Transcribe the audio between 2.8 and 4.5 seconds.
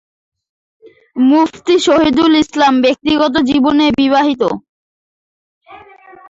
ব্যক্তিগত জীবনে বিবাহিত।